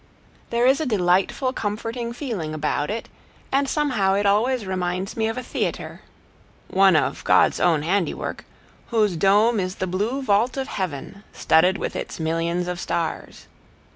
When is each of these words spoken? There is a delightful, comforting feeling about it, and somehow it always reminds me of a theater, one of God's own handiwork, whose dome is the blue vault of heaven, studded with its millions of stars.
There 0.49 0.65
is 0.65 0.81
a 0.81 0.85
delightful, 0.87 1.53
comforting 1.53 2.11
feeling 2.11 2.55
about 2.55 2.89
it, 2.89 3.07
and 3.51 3.69
somehow 3.69 4.15
it 4.15 4.25
always 4.25 4.65
reminds 4.65 5.15
me 5.15 5.27
of 5.27 5.37
a 5.37 5.43
theater, 5.43 6.01
one 6.69 6.95
of 6.95 7.23
God's 7.23 7.59
own 7.59 7.83
handiwork, 7.83 8.43
whose 8.87 9.15
dome 9.15 9.59
is 9.59 9.75
the 9.75 9.85
blue 9.85 10.23
vault 10.23 10.57
of 10.57 10.69
heaven, 10.69 11.21
studded 11.33 11.77
with 11.77 11.95
its 11.95 12.19
millions 12.19 12.67
of 12.67 12.79
stars. 12.79 13.45